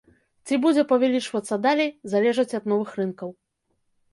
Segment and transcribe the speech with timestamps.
[0.47, 3.29] Ці будзе павялічвацца далей, залежыць ад новых рынкаў.